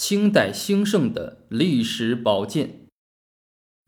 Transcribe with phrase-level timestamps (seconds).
[0.00, 2.86] 清代兴盛的历史宝鉴。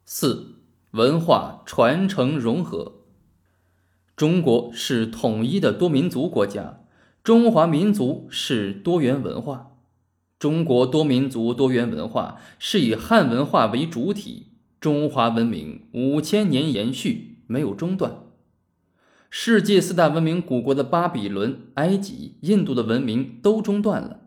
[0.05, 0.57] 四、
[0.91, 3.07] 文化传承融合。
[4.15, 6.85] 中国是统一的多民族国家，
[7.25, 9.79] 中华民族是多元文化。
[10.39, 14.49] 中国多民族多元文化是以汉文化为主体，
[14.79, 18.19] 中华文明五千年延续，没有中断。
[19.31, 24.19] 世界四大文明古国的巴比伦、埃及、印度的文明都中断了。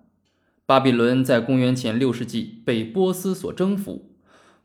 [0.67, 4.09] 巴比伦在公元前六世纪被波斯所征服，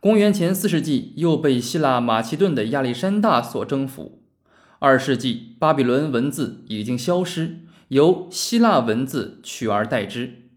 [0.01, 4.23] 公元前四世纪又被希腊马其顿的亚历山大所征服。
[4.79, 7.59] 二世纪，巴比伦文字已经消失，
[7.89, 10.49] 由希腊文字取而代之。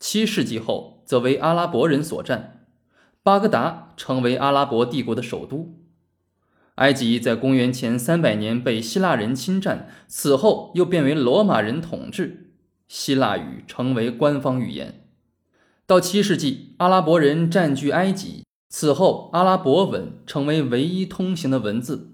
[0.00, 2.66] 七世纪后，则为阿拉伯人所占，
[3.22, 5.78] 巴格达成为阿拉伯帝国的首都。
[6.74, 12.43] 埃及在公元前三百年被希腊人侵占，此后又变为罗马人统治。
[12.88, 15.06] 希腊语成为官方语言。
[15.86, 22.12] 到七世纪，阿拉伯人占据埃及，此后阿拉伯文成为唯一通行的文字。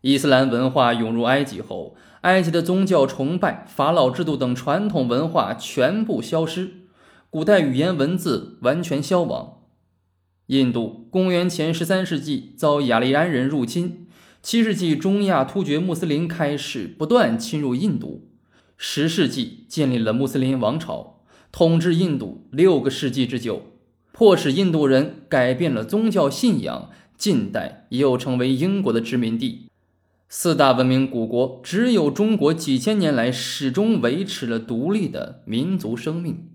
[0.00, 6.88] 伊斯兰文化涌入埃及后，埃及的宗教崇拜、法老制度等传统文化全部消失，
[7.28, 9.64] 古代语言文字完全消亡。
[10.46, 14.06] 印度公元前十三世纪遭雅利安人入侵，
[14.40, 18.27] 七世纪中亚突厥穆斯林开始不断侵入印度。
[18.80, 23.62] 十世纪建立了穆斯林王朝，统治印度六个世纪之久，
[24.12, 26.88] 迫使印度人改变了宗教信仰。
[27.16, 29.66] 近代又成为英国的殖民地。
[30.28, 36.50] 四大文明古国，只有中国几千年来始终维持了独立的民族生命。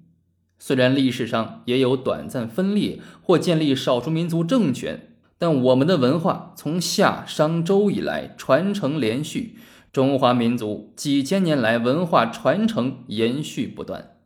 [0.58, 9.58] 虽然历史上也有短暂分裂或建立少数民族政权，但我们的文化从夏商周以来传承连续。
[9.94, 14.18] 中华民族几千年来文化传承延续不断。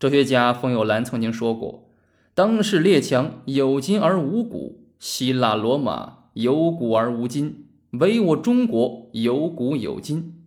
[0.00, 1.88] 哲学家冯友兰曾经说过
[2.34, 10.42] ：“当世列强有今而无古，希腊罗马有古而无今，唯我中国有古有今。”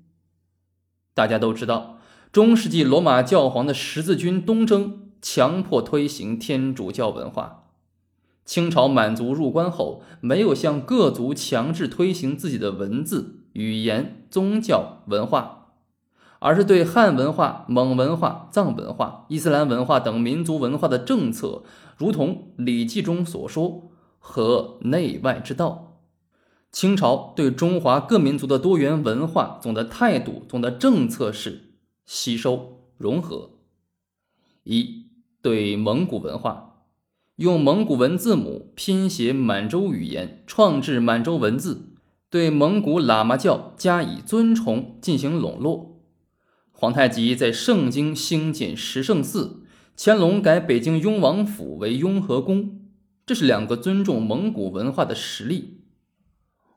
[1.16, 2.00] 大家都知道，
[2.34, 7.70] 中世纪罗马教皇的十字军东征强迫推行天主教文化。
[8.44, 13.40] 清朝满族入关后，没有向各族强制推行自己的文字。
[13.54, 15.70] 语言、宗教、文化，
[16.40, 21.64] 而是对汉文化、蒙文化、藏文化、伊斯兰文化等民族文化的政策，
[21.96, 26.02] 如同《礼记》中所说“和内外之道”。
[26.70, 31.76] 清朝对中华各民族的多元文化总的态度、总的政策是
[32.06, 33.52] 吸收、融合。
[34.66, 35.06] 一
[35.42, 36.82] 对蒙古文化，
[37.38, 41.95] 用蒙古文字母拼写满洲语言，创制满洲文字。
[42.36, 46.02] 对蒙古喇嘛教加以尊崇，进行笼络。
[46.74, 49.64] 皇太极在盛京兴建十圣寺，
[49.96, 52.82] 乾隆改北京雍王府为雍和宫，
[53.26, 55.86] 这是两个尊重蒙古文化的实例。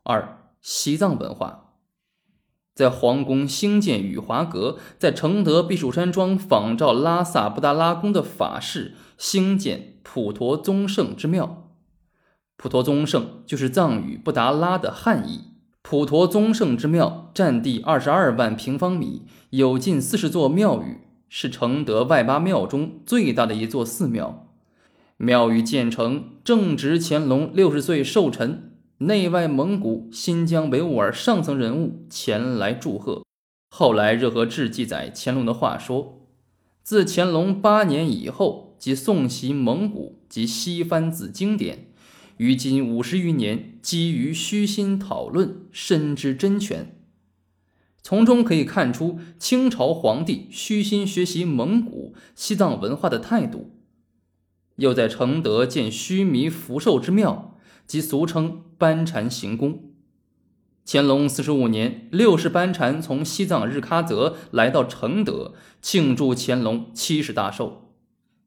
[0.05, 1.73] 二、西藏文化，
[2.73, 11.68] 在皇宫兴建雨华阁，在承德避暑山庄仿照拉萨布达拉宫的法式兴建普陀宗圣之庙。
[12.61, 15.53] 普陀宗圣就是藏语布达拉的汉译。
[15.81, 20.99] 普陀宗圣之庙占地二十二万平方米，有近四十座庙宇，
[21.29, 24.49] 是承德外八庙中最大的一座寺庙。
[25.17, 33.23] 庙宇建成正值乾隆六十岁寿辰，内外蒙古、新疆维吾尔上层人物前来祝贺。
[33.71, 36.27] 后来《热河志》记载乾隆的话说
[36.83, 41.85] ：“自乾隆八年以后，即诵习蒙古及西番字经典。”
[42.39, 46.87] 于今五十余年，基于虚心讨论，深知真诠。
[48.01, 53.73] 从中可以看出清朝皇帝虚心学习蒙古、西藏文化的态度。
[54.77, 59.91] 又在承德建须弥福寿之庙，即俗称班禅行宫。
[60.87, 67.93] 乾隆四十五年，六世班禅从西藏日喀则来到承德，庆祝乾隆七十大寿。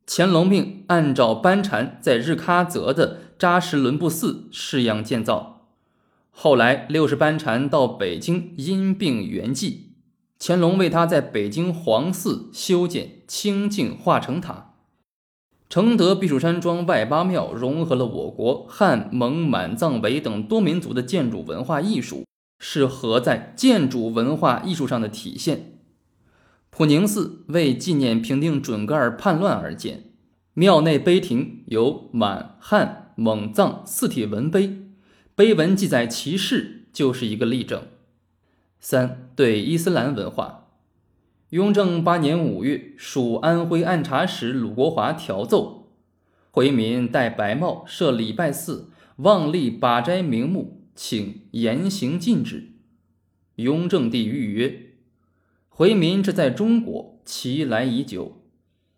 [0.08, 3.20] 乾隆命按照班禅在日喀则的。
[3.42, 5.66] 扎什伦布寺式样建造，
[6.30, 9.78] 后来六世班禅到北京因病圆寂，
[10.40, 14.76] 乾隆为他在北京皇寺修建清净化成塔。
[15.68, 22.24] 承德避暑山庄外八庙融合了我国汉、蒙、满、藏、维等多民族的建筑文化艺术，
[22.60, 25.80] 是和在建筑文化艺术上的体现。
[26.70, 30.12] 普宁寺为纪念平定准噶尔叛乱而建，
[30.54, 33.00] 庙内碑亭由满汉。
[33.22, 34.80] 蒙藏四体文碑，
[35.36, 37.84] 碑文记载其事，就是一个例证。
[38.80, 40.72] 三对伊斯兰文化，
[41.52, 45.92] 雍正八年五月，属安徽按察使鲁国华调奏，
[46.50, 52.72] 回民戴白帽设礼拜寺，妄立把斋名目，请严刑禁止。
[53.58, 54.94] 雍正帝谕曰
[55.70, 58.41] ：“回民这在中国，其来已久，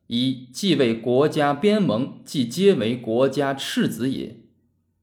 [0.07, 4.37] 以既为国家边盟，既皆为国家赤子也。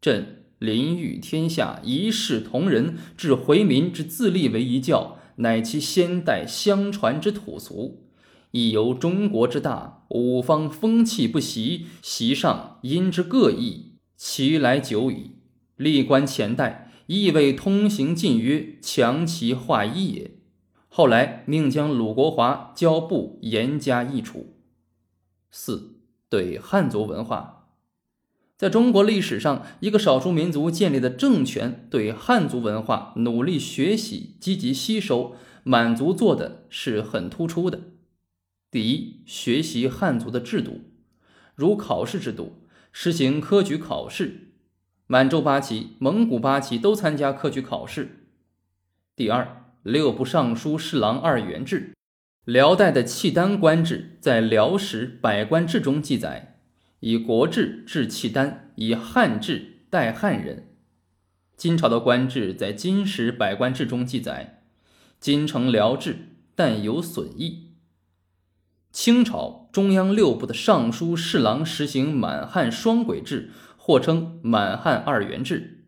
[0.00, 8.04] 朕。”临御天下，一视同仁，置回民之自立为一教，乃其先代相传之土俗。
[8.50, 15.36] 亦由中国之大，五方风气不习，习上因之各异，其来久矣。
[15.76, 20.32] 历观前代，亦为通行禁约，强其化一也。
[20.88, 24.59] 后来命将鲁国华交部，严加议处。
[25.50, 27.68] 四对汉族文化。
[28.56, 37.80] 在中国历史上，一个少数民族建立的政权对汉族文化努力学习、积极吸收，满族做的是很突出的。
[38.70, 40.82] 第一，学习汉族的制度，
[41.54, 42.62] 如考试制度，
[42.92, 44.52] 实行科举考试，
[45.06, 48.26] 满洲八旗、蒙古八旗都参加科举考试。
[49.16, 51.94] 第二，六部尚书侍郎二元制，
[52.44, 56.58] 辽代的契丹官制在《辽史百官志》中记载。
[57.00, 60.68] 以国制治契丹，以汉制代汉人。
[61.56, 64.62] 金朝的官制在《金史百官志》中记载
[65.18, 66.16] ：“金承辽制，
[66.54, 67.70] 但有损益。”
[68.92, 75.84] 清朝中央六部的尚书侍郎实行满汉双轨制，或称满汉二元制。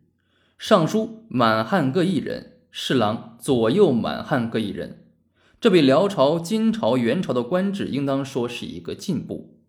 [0.57, 5.02] 尚书满汉各一人，侍郎左右满汉各一人。
[5.63, 9.61] 这比辽朝、金朝、元朝的官制应当说是一个进步。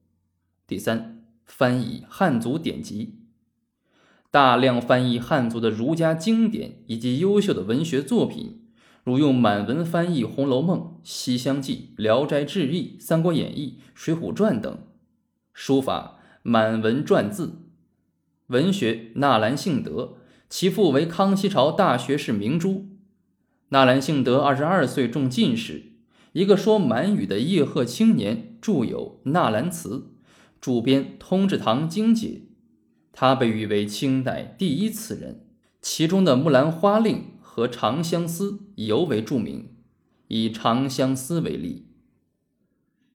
[0.66, 1.24] 第三。
[1.46, 3.20] 翻译汉族典籍，
[4.32, 8.62] 大量翻译汉族的儒家经典以及优秀的文学作品，
[9.04, 14.78] 如用满文翻译《红楼梦》《西厢记》《聊斋志异》《三国演义》《水浒传》等；
[15.52, 17.68] 书法满文篆字，
[18.48, 20.16] 文学纳兰性德，
[20.48, 22.88] 其父为康熙朝大学士明珠。
[23.70, 25.92] 纳兰性德二十二岁中进士，
[26.32, 29.96] 一个说满语的叶赫青年，著有《纳兰词》。
[30.60, 32.28] 主编《通志堂经解》，
[33.12, 35.46] 他被誉为清代第一词人，
[35.82, 39.70] 其中的《木兰花令》和《长相思》尤为著名。
[40.28, 41.88] 以《长相思》为例：“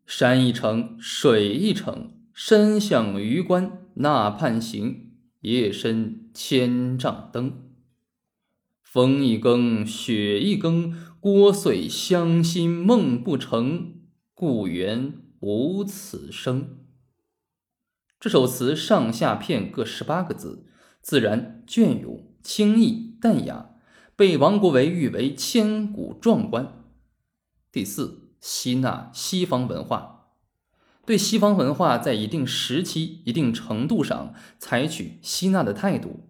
[0.06, 5.10] 山一程，水一程，身向榆关那畔行，
[5.42, 7.69] 夜深千帐灯。
[8.92, 13.94] 风一更，雪一更，聒碎乡心梦不成，
[14.34, 16.80] 故园无此声。”
[18.20, 20.66] 这首词上下片各十八个字，
[21.04, 23.76] 自然隽永、清逸、淡雅，
[24.16, 26.84] 被王国维誉为千古壮观。
[27.72, 30.32] 第四，吸纳西方文化，
[31.06, 36.29] 对西方文化在一定时期、一定程度上采取吸纳的态度，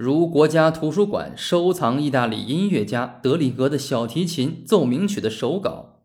[0.00, 6.04] 如国家图书馆收藏意大利音乐家德里格的小提琴奏鸣曲的手稿，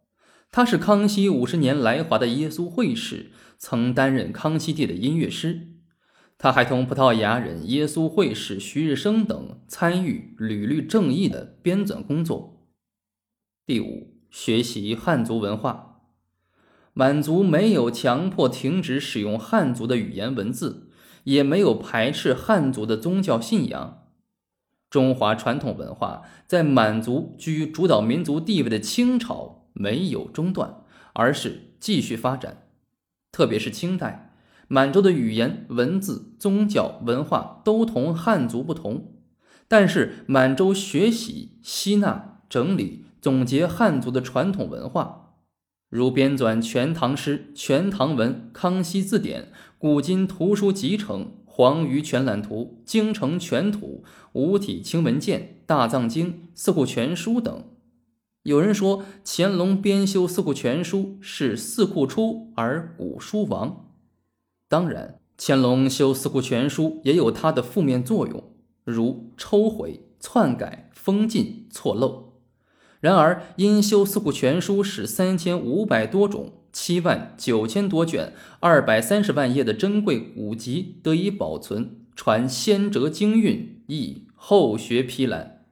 [0.50, 3.30] 他是康熙五十年来华的耶稣会士。
[3.60, 5.68] 曾担任康熙帝的音乐师，
[6.40, 12.66] 他还同葡萄牙人耶稣会士徐日升等参与屡律正义的编纂工作。
[13.64, 16.02] 第五，学习汉族文化，
[16.94, 20.90] 满族没有强迫停止使用汉族的语言文字，
[21.24, 24.00] 也没有排斥汉族的宗教信仰。
[24.90, 32.68] 中华传统文化在满族居主导民族地位的清朝没有中断，而是继续发展。
[33.32, 34.36] 特别是清代，
[34.68, 39.14] 满洲的语言、文字、宗教、文化都同汉族不同，
[39.68, 45.23] 但是满洲学习、吸纳、整理、总结汉族的传统文化，
[45.94, 49.42] 如编纂《全唐诗》《全唐文》《康熙字典》
[49.78, 57.66] 《古今图书集成》《黄鱼全览图》《京城全图》《五体清文鉴》《大藏经》《四库全书》等。
[58.42, 63.92] 有人说乾隆编修《四库全书》是四库出而古书亡。
[64.68, 68.44] 当然，乾隆修《四库全书》也有它的负面作用，
[68.84, 72.33] 如抽回、篡改、封禁、错漏。
[73.04, 78.32] 然而，因修《四库全书》是三千五百多种、七万九千多卷、
[78.62, 85.66] 二百三十万页的珍贵古籍得以保存，传先哲经韵，亦后学批览。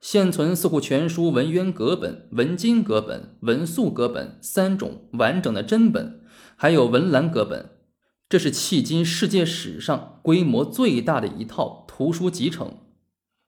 [0.00, 6.20] 现存《四库全书》文渊阁本、文津阁本、文素阁本三种完整的真本，
[6.54, 7.70] 还有文澜阁本。
[8.28, 12.76] 这是迄今世界史上规模最大的一套图书集成。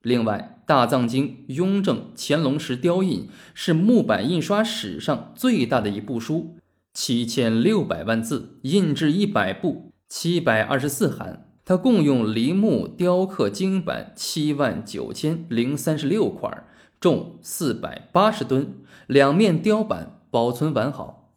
[0.04, 6.56] 另外，《大藏经》雍正、乾隆时雕印是木版印刷史上最大的一部书，
[6.92, 11.49] 七千六百万字，印制一百部，七百二十四函。
[11.64, 16.64] 它共用梨木雕刻经版七万九千零三十六块，
[17.00, 18.75] 重四百八十吨，
[19.06, 21.32] 两面雕版保存完好。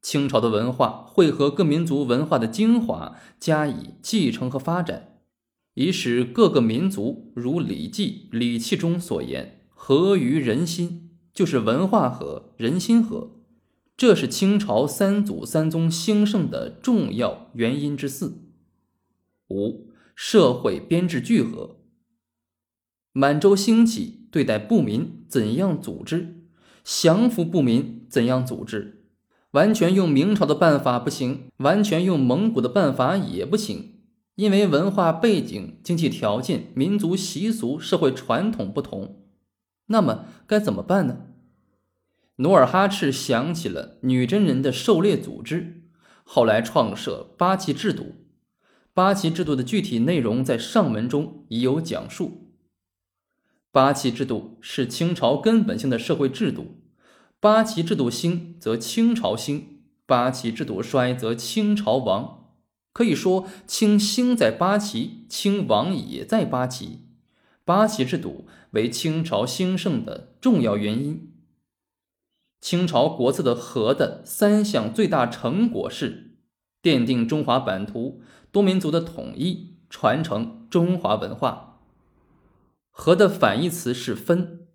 [0.00, 5.13] 清朝的文化会和各民族文化的精华加以继承和发展。
[5.74, 13.32] 以使各个民族如《礼记》《礼器》中所言“合于人心”，就是文化和人心和，
[13.96, 18.44] 这是清朝三祖三宗兴盛的重要原因之四。
[19.48, 21.76] 五、社会编制聚合。
[23.12, 26.44] 满洲兴起，对待不民怎样组织？
[26.84, 29.06] 降服不民怎样组织？
[29.52, 33.93] 完全用明朝的办法不行，完全用蒙古的办法也不行。
[34.36, 39.22] 因为文化背景、经济条件、民族习俗、社会传统不同，
[39.86, 41.26] 那么该怎么办呢？
[42.36, 45.84] 努尔哈赤想起了女真人的狩猎组织，
[46.24, 48.14] 后来创设八旗制度。
[48.92, 52.52] 八旗制度的具体内容在上文中已有讲述。
[53.70, 56.80] 八旗制度是清朝根本性的社会制度，
[57.38, 62.43] 八旗制度兴则清朝兴，八旗制度衰则清朝亡。
[62.94, 67.00] 可以说，清兴在八旗，清亡也在八旗。
[67.64, 71.32] 八旗制度为清朝兴盛的重要原因。
[72.60, 76.36] 清朝国策的和的三项最大成果是
[76.82, 78.22] 奠定中华版图
[78.52, 81.80] 多民族的统一，传承中华文化。
[82.90, 84.68] 和的反义词是分，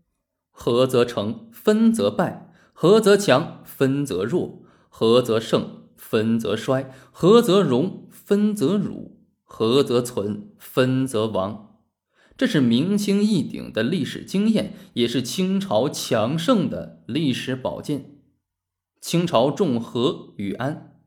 [0.52, 8.09] 和则成，分则败；和则强，分则弱；和则盛，分则衰；和则荣。
[8.30, 11.80] 分则辱，合则存，分则亡。
[12.38, 18.20] 这是明清一鼎的历史经验，也是清朝强盛的历史宝剑。
[19.02, 21.00] 清朝重和与安，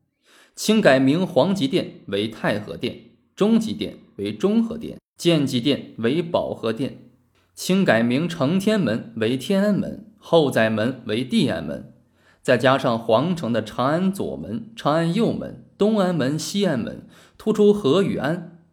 [0.53, 7.09] 清改名皇极殿为太和殿，中极殿为中和殿，建极殿为保和殿。
[7.55, 11.93] 清改名承天门为天安门，后宰门为地安门，
[12.41, 15.62] 再加上皇城的长安左门、长安右门。
[15.77, 18.63] 东安门、西安门突出和与安，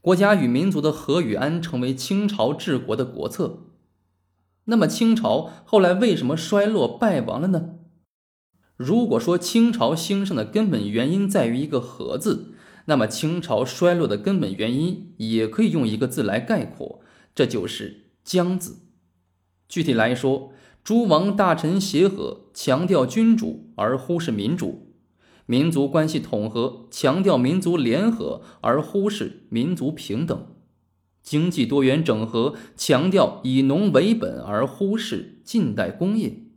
[0.00, 3.64] 国家与民族的和与安成为清朝治国的国策。
[4.64, 7.76] 那么清朝后来为什么衰落败亡了呢？
[8.76, 17.00] 如果说清朝兴盛的根本原因在于一个“和”字，那么清朝衰落的根本原因也可以用一个字来概括，
[17.34, 18.80] 这就是“僵”字。
[19.68, 20.52] 具体来说，
[20.84, 24.85] 诸王大臣协和，强调君主而忽视民主。
[25.46, 30.38] 民族关系统合，强调民族联合而忽视民族平等；
[31.22, 36.48] 经济多元整合，强调以农为本而忽视近代工业；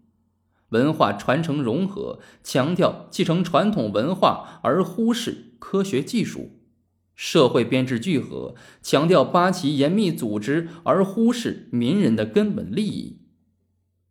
[0.69, 6.49] 文化传承融合，强调继承传统文化而忽视科学技术；
[7.15, 13.19] 社会编制聚合，强调八旗严密组织而忽视民人的根本利益。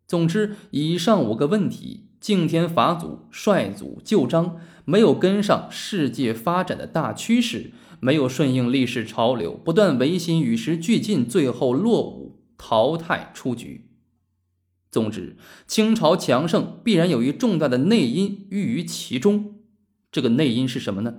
[0.07, 2.08] 总之，以上五个问题。
[2.19, 13.89] 敬天法祖，率祖旧章，没有跟上世界发展的大趋势，没有顺应历史潮流，不断维新与时俱进，最后落伍淘汰出局。
[14.91, 19.55] 总之，清朝强盛必然有一重大的内因寓于其中。
[20.11, 21.13] 这个内因是什么呢？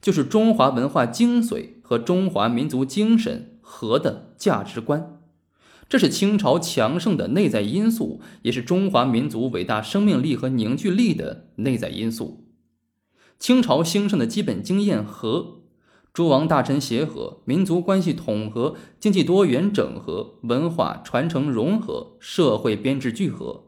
[0.00, 5.15] 就是中华文化精髓和中华民族精神和的价值观。
[5.88, 12.44] 这是清朝强盛的内在因素，也是中华民族伟大生命力和凝聚力的内在因素。
[13.38, 15.62] 清朝兴盛的基本经验和
[16.12, 23.64] 诸王大臣协和、民族关系统合、经济多元整合、文化传承融合、社会编制聚合，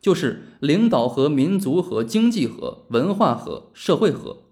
[0.00, 4.44] 就是领导和民族和经济和文化和社会和。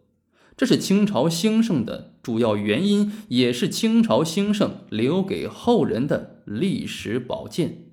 [0.57, 7.88] 这是清朝兴盛的主要原因，也是清朝兴盛留给后人的历史宝剑。